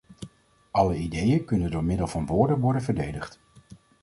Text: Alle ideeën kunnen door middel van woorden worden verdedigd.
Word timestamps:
Alle 0.71 0.95
ideeën 0.95 1.45
kunnen 1.45 1.71
door 1.71 1.83
middel 1.83 2.07
van 2.07 2.25
woorden 2.25 2.59
worden 2.59 2.81
verdedigd. 2.81 3.39